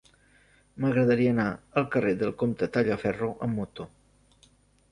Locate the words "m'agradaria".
0.85-1.33